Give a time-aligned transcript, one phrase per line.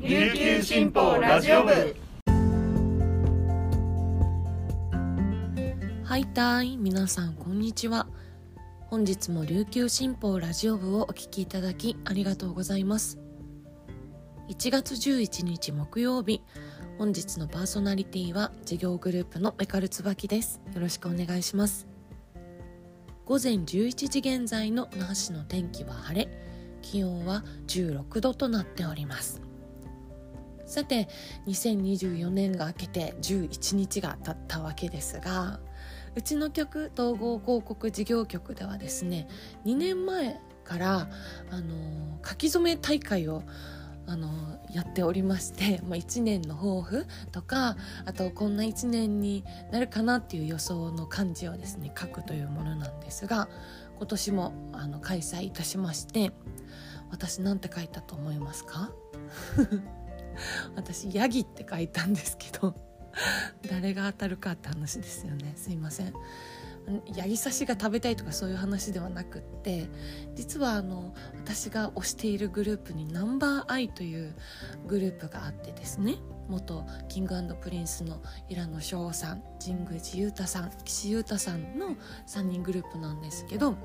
[0.00, 1.96] 琉球新報ラジオ部。
[6.04, 8.06] はいたい皆さんこんにちは。
[8.86, 13.18] 本日も琉球新報ラジオ部をお聞きいただきありがとうございます。
[14.48, 16.42] 1月11日木曜日
[16.96, 20.60] 本日のパーソナリティは事業グループのメカル椿です。
[20.74, 21.88] よろしくお願いします。
[23.24, 26.28] 午前11時現在の那覇市の天気は晴れ
[26.82, 29.47] 気温は16度となっております。
[30.68, 31.08] さて
[31.46, 35.60] 2024年が明けて11日が経ったわけですが
[36.14, 39.28] うちの局統合広告事業局ではですね
[39.64, 41.08] 2年前から
[41.50, 43.42] あの書き初め大会を
[44.06, 44.28] あの
[44.70, 53.48] やっておりまして、まあ、1年の抱負とかあとこんな1年になるかなっていう予想の漢字をですね書くというものなんですが
[53.96, 56.32] 今年もあの開催いたしまして
[57.10, 58.90] 私なんて書いたと思いますか？
[60.76, 62.74] 私ヤギって書いたんですけど
[63.68, 65.52] 誰が当たるかって話ですよね。
[65.56, 66.12] すいません。
[67.14, 69.88] ヤギ刺しが食べたいとかそういう話ではなくって
[70.34, 74.34] 実はあの私が推しているグループに Number_i という
[74.86, 76.16] グループがあってですね。
[76.48, 81.88] 元 King & Prince の平野紫耀さん神宮寺勇太さん岸優太さんの
[82.26, 83.76] 3人グループなんですけど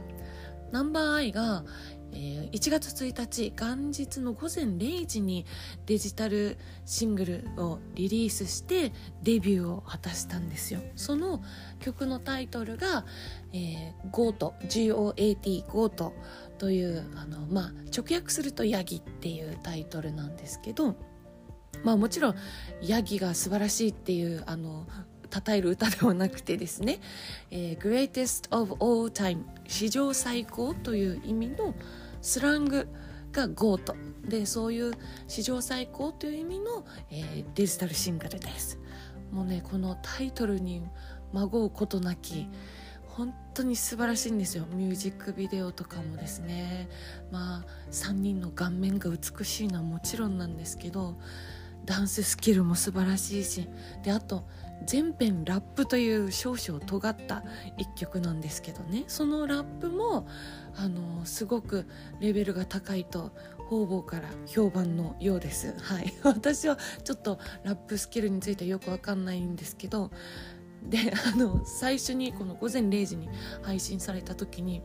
[0.73, 1.63] Number_i が、
[2.13, 5.45] えー、1月1日元日の午前0時に
[5.85, 10.81] デジタルシングルをリリースしてデビューを果たしたんですよ。
[10.95, 11.43] その
[11.79, 13.05] 曲のタイトルが
[13.53, 16.13] 「えー、 GOAT GOAT GOAT」
[16.57, 20.95] というあの、まあ、直訳すると「ヤギ」っていうタイトルなんですけど
[21.83, 22.35] まあもちろん
[22.81, 24.87] ヤギが素晴らしいっていうあの
[25.33, 26.99] 称える歌ではなくてですね、
[27.49, 31.73] えー、Greatest of All Time 史上最高という意味の
[32.23, 32.87] スラング
[33.33, 33.93] が GOAT
[34.27, 34.93] でそういう
[35.27, 38.79] 史上最高という意味の、えー、デジタルシングルです。
[39.31, 40.81] もうねこのタイトルに
[41.33, 42.47] まごうことなき
[43.07, 44.65] 本当に素晴らしいんですよ。
[44.73, 46.87] ミュージックビデオとかもですね。
[47.29, 51.17] まあ3人の顔面が美しいのはもちろんなんですけど
[51.85, 53.67] ダンススキルも素晴らしいし
[54.03, 54.47] であと
[54.85, 57.43] 全編ラップという少々尖った
[57.77, 59.03] 一曲なんですけどね。
[59.07, 60.27] そのラップも
[60.75, 61.85] あのすごく
[62.19, 63.31] レベルが高いと
[63.67, 65.75] 方々から評判のようです。
[65.79, 66.13] はい。
[66.23, 70.11] 私はちょっとラップスキルについてよくわかんないんですけど
[70.89, 73.29] であの最初にこの午前0時に
[73.61, 74.83] 配信された時に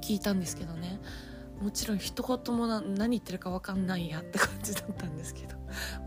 [0.00, 1.00] 聞いたんですけどね。
[1.60, 5.57] もちろん一言も何言ってるか分かんないやって感じだったんですけど。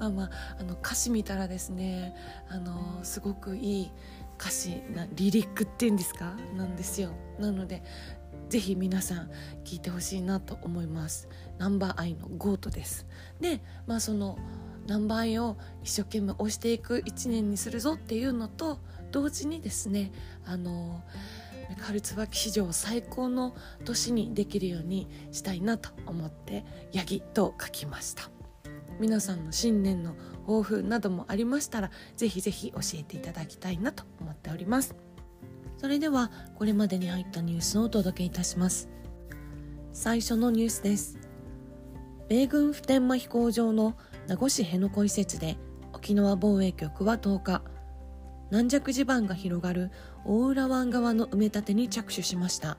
[0.02, 0.30] まあまあ
[0.60, 2.16] あの歌詞見たらですね
[2.50, 3.92] あのすごくいい
[4.40, 6.34] 歌詞なリリックっていうんですか？
[6.58, 7.12] なんですよ。
[7.40, 7.84] なので
[8.50, 9.30] ぜひ皆さん
[9.64, 11.30] 聞いてほしいなと思います。
[11.60, 13.06] Number_i の GOAT です。
[13.40, 14.40] でまあその
[14.88, 18.80] Number_i を一生懸命推していく一年にするぞっていうのと
[19.12, 20.12] 同時にですね
[20.44, 21.04] あの
[21.80, 28.32] 春椿史上最高の年にできるようにしたいなと思ってヤギと書きました。
[29.00, 30.16] 皆さんの新年の
[30.46, 34.96] 抱負などもありましたらぜひぜひ教えていただきたいなと思っております。
[35.78, 38.90] それではこれまでに入ったニュースをお届けいたします。
[39.94, 41.18] 最初のニュースです。
[42.30, 43.96] 米軍普天間飛行場の
[44.28, 45.58] 名護市辺野古移設で
[45.94, 47.62] 沖縄防衛局は10日
[48.52, 49.92] 軟弱地盤が広がる
[50.26, 52.78] 大浦湾側の埋め立てに着手しました。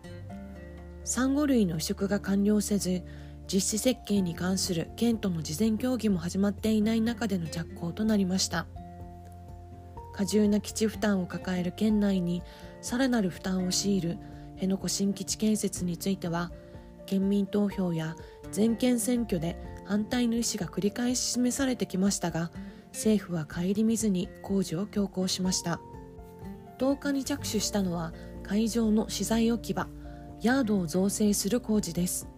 [1.04, 3.02] サンゴ類の移植が完了せず
[3.50, 8.66] 実施設計に関する県との事前協議も始まっていない中での着工となりました。
[10.12, 12.42] 過重な基地負担を抱える県内に
[12.80, 14.18] さらなる負担を強いる
[14.54, 16.52] 辺野古新基地建設については
[17.06, 18.14] 県民投票や
[18.50, 22.50] 全県選挙で反対の意思が繰り返し示されてきましたが
[22.92, 25.80] 政府は顧みずに工事を強行しました。
[26.78, 29.88] 10日に着手したのは会場の資材置き場
[30.42, 32.31] ヤードを造成する工事です。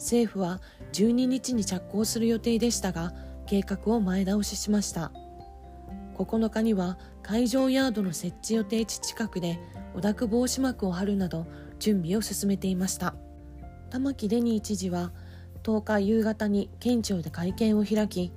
[0.00, 0.60] 政府は
[0.94, 3.12] 12日に着工する予定でしたが
[3.46, 5.12] 計画を前倒ししました。
[6.16, 9.58] 9日には会場ヤードの設置予定地近くで
[9.94, 11.46] 汚濁防止膜を張るなど
[11.78, 13.14] 準備を進めていました。
[13.90, 15.12] 玉城デニー知事は
[15.62, 18.32] 10日夕方に県庁で会見を開き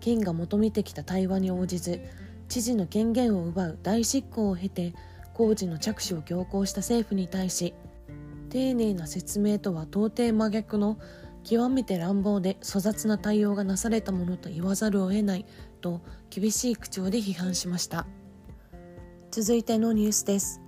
[0.00, 2.00] 県が求めてきた対話に応じず
[2.48, 4.94] 知事の権限を奪う大執行を経て
[5.32, 7.74] 工事の着手を強行した政府に対し
[8.56, 10.96] 丁寧な説明とは到底真逆の
[11.44, 15.44] 極めて乱暴で粗雑な対応がなされたものと言わざるを得ない
[15.82, 16.00] と
[16.30, 18.06] 厳しい口調で批判しました。
[19.30, 20.62] 続いてのニュースです。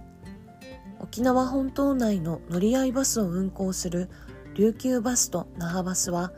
[1.01, 4.11] 沖縄本島内の乗り合いバスを運行する
[4.55, 6.31] 琉球バスと那覇バスは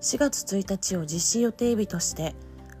[0.00, 2.34] 4月1日を実施予定日として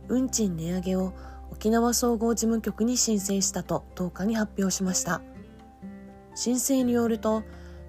[0.08, 1.12] 運賃値上げを
[1.50, 5.20] 沖縄総合事務局に申請したと10日に発表しました。
[6.34, 7.42] 申請によると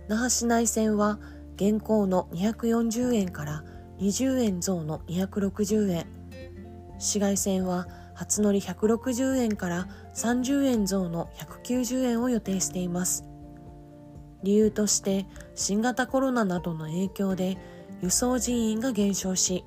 [0.08, 1.20] 那覇市内線は
[1.56, 3.64] 現行の240円から
[4.00, 6.06] 20円増の260円。
[7.00, 13.26] 市街線は初乗り160円から30円増の190円を予定しています。
[14.44, 15.26] 理由として
[15.56, 17.58] 新型コロナなどの影響で
[18.02, 19.64] 輸送人員が減少し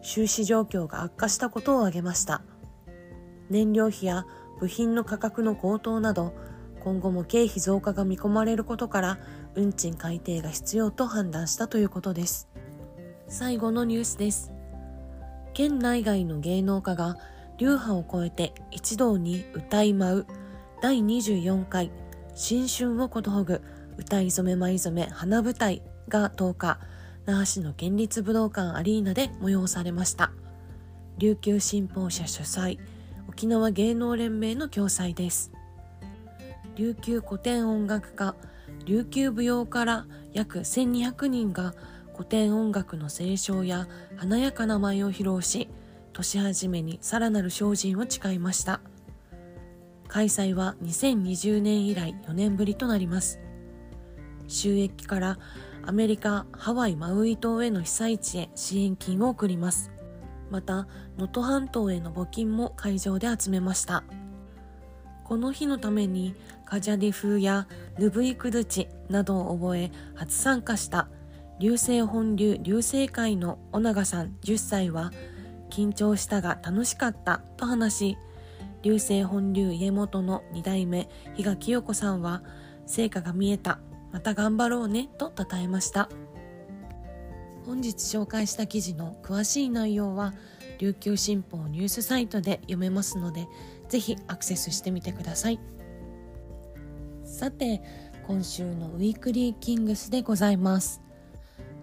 [0.00, 2.42] 収支状況が悪化したことを挙げました。
[3.50, 4.26] 燃料費や
[4.60, 6.34] 部品の価格の高騰など
[6.82, 9.18] 今後も経費増加が見込まれることから
[9.54, 12.48] 運賃改定が必要と判断したということです。
[13.28, 14.50] 最後のニュースです。
[15.54, 17.18] 県内外の芸能家が
[17.58, 20.26] 流派を超えて一堂に歌い舞う
[20.80, 21.92] 第24回
[22.34, 23.62] 新春をことほぐ
[23.96, 26.80] 歌い初め舞い初め花舞台が10日
[27.26, 30.32] 那覇市の県立武道館アリーナで催されました。
[31.18, 32.80] 琉球新報社主催
[33.28, 35.52] 沖縄芸能連盟の共催です。
[36.74, 38.34] 琉球古典音楽家
[38.86, 41.74] 琉球舞踊から約1200人が
[42.14, 45.68] 古典音楽の斉唱や華やかな舞を披露し
[46.12, 48.80] 年始めにさらなる精進を誓いました。
[50.08, 53.38] 開催は2020年以来4年ぶりとなります。
[54.46, 55.38] 収益から
[55.84, 59.90] アメリカ・ハワイ・マウイ島への被災地へ支援金を送ります。
[60.50, 60.86] また
[61.16, 64.04] 能登半島への募金も会場で集めました。
[65.32, 66.34] この日のために
[66.66, 67.66] カジャディ風や
[67.98, 71.08] ヌブイクドゥチなどを覚え初参加した。
[71.58, 75.10] 流星本流流星会の尾長さん10歳は
[75.70, 78.18] 緊張したが楽しかったと話し
[78.82, 82.42] 流星本流家元の2代目比嘉清子さんは
[82.84, 83.78] 成果が見えた。
[84.12, 86.10] また頑張ろうねと称えました。
[87.64, 90.34] 本日紹介した記事の詳しい内容は
[90.78, 93.46] 琉球新報ニュースサイトで読めますので
[93.92, 95.60] ぜひアクセスしてみてください。
[97.26, 97.82] さて
[98.26, 101.02] 今週のウィークリーキングスでございます。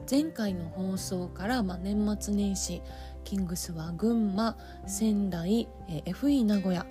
[0.10, 2.82] 前回の放送から、まあ、年末年始
[3.24, 4.58] キングスは群馬
[4.88, 6.88] 仙台、え、FE 名古屋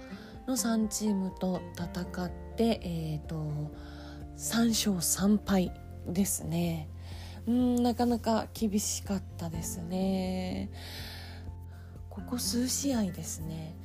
[0.46, 3.72] の3チームと戦って、えーと、
[4.36, 5.72] 3勝3敗
[6.06, 6.88] ですね。
[7.48, 10.70] うんなかなか厳しかったですね。
[12.08, 13.77] ここ数試合ですね。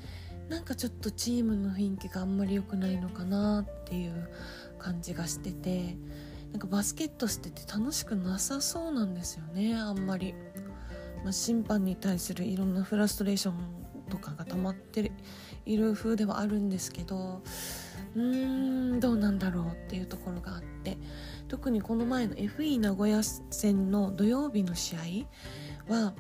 [0.54, 4.30] なんかちょっとチームの雰囲気があんまり良くないのかなっていう
[4.78, 5.98] 感じがしてて
[6.52, 10.36] なんかバスケットしてて楽しくなさそうなんですよねあんまり。
[11.24, 13.56] まあ、審判に対するいろんなフラストレーション
[14.10, 15.12] とかが溜まって
[15.66, 17.42] いる風ではあるんですけど
[18.14, 20.98] うーんどうなんだろうっていうところがあって
[21.48, 24.98] 特にこの前の FE 名古屋戦の土曜日の試
[25.88, 26.14] 合は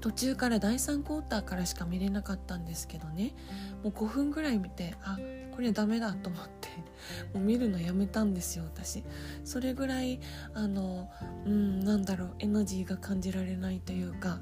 [0.00, 3.34] 途中から第3クォーターからしか見れなかったんですけどね。
[3.82, 5.18] もう5分ぐらい見てあ
[5.52, 6.68] これダメだと思って
[7.36, 9.04] もう見るのやめたんですよ私。
[9.44, 10.20] それぐらい
[10.54, 11.10] あの
[11.46, 14.40] うんなんだろうエナジーが感じられないというか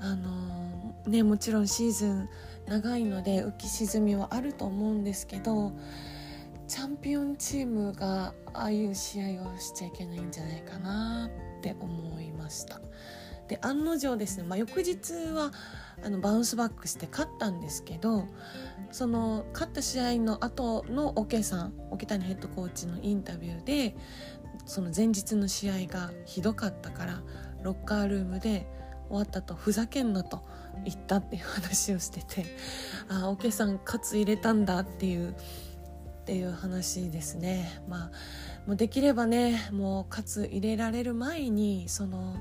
[0.00, 2.28] あのねもちろんシーズン
[2.66, 5.72] 長いので浮き沈みはあると思うんですけど
[6.66, 12.80] チャンピオンチームがああいう試合をしちゃいけないんじゃないかなって思いました。
[13.48, 15.52] で案の定ですね、まあ、翌日は
[16.04, 18.26] あのバウンスバックして勝ったんですけど
[18.90, 23.96] その勝った試合の後の桶さん桶谷ヘッドコーチのインタビューで
[24.64, 27.22] その前日の試合がひどかったから
[27.62, 28.66] ロッカールームで
[29.08, 30.42] 終わったとふざけんなと
[30.84, 32.44] 言ったっていう話をしてて
[33.08, 35.34] ああ桶さん勝つ入れたんだっていうっ
[36.26, 37.80] ていう話ですね。
[37.88, 38.10] まあ
[38.66, 42.34] もうできればねもう勝つ入れられる前にその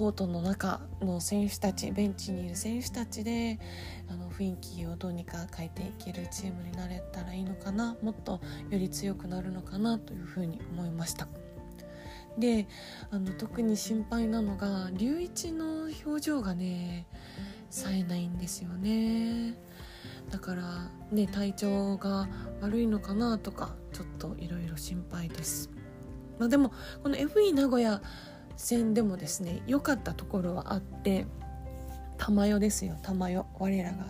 [0.00, 3.58] コートの中の選手たちベンチにいる選手たちで
[4.08, 8.40] あの雰囲気をどうにか変えていけるチームになれたらいいのかなもっと
[8.70, 11.28] より強くなるのかなというふうに思いました。
[12.38, 12.66] で
[13.10, 17.06] あの特に心配なのが龍一の表情がね
[17.68, 19.54] 冴えないんですよね。
[20.30, 22.26] だからね体調が
[22.62, 25.68] 悪いのかなとかちょっといろいろ心配です。
[26.38, 28.00] まあでもこの FE 名古屋
[28.60, 31.24] 戦でもですね良かったところはあって
[32.18, 33.42] 玉代ですよ玉代。
[33.58, 34.06] 我らが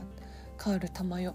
[0.57, 1.33] カール玉代。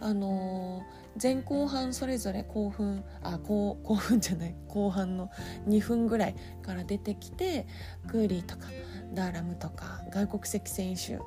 [0.00, 5.30] あのー、前後半それぞれ興奮あ興興奮じゃない後半の
[5.68, 7.68] 2分ぐらいから出てきて
[8.08, 8.66] クーリーとか
[9.14, 11.20] ダーラムとか外国籍選手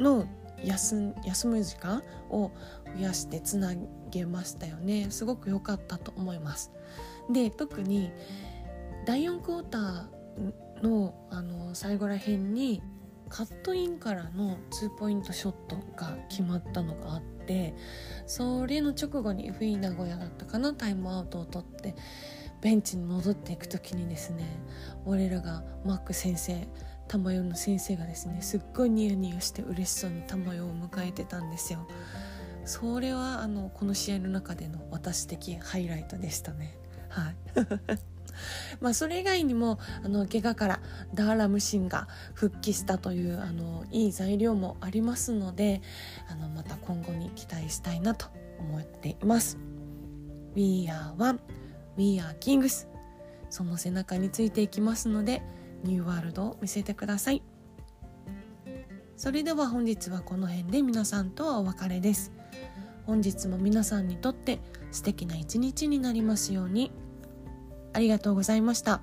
[0.00, 0.28] の
[0.62, 2.52] 休休む時間を
[2.96, 3.74] 増やしてつな
[4.10, 5.08] げましたよね。
[5.10, 6.70] すごく良かったと思います。
[7.32, 8.12] で特に
[9.04, 10.15] 第4クォーター
[10.82, 12.82] のあの最後らへんに
[13.28, 17.74] カットインからの2ポイントショットが決まったのがあって
[18.26, 21.94] それの直後に FE 名古屋だったかなタイムアウトを取って
[22.62, 24.44] ベンチに戻っていく時にですね
[25.04, 26.66] 俺らがマック先生
[27.08, 31.86] 玉代の先生がですねすっごいニヤニヤして嬉しそうに玉代を迎えてたんですよ。
[32.64, 36.76] それはあのこの試合の中での私的ハイライトでしたね。
[37.08, 37.36] はい。
[38.80, 40.80] まあそれ以外にもあの怪我から
[41.14, 45.82] ダーラムシンが復帰したというあのいい材料もありますので
[46.28, 48.26] あのまた今後に期待したいなと
[48.58, 49.58] 思っています。
[50.54, 51.38] We are one.
[51.96, 52.86] We are kings.
[53.50, 55.42] その背中についていきますので
[55.84, 57.42] ニューワールドを見せてください。
[59.16, 62.32] それでは本日はこの辺で皆さんとはお別れです。
[63.06, 66.90] 本日も皆さんにとって素敵な一日になりますように。
[67.96, 69.00] ありがとうございました。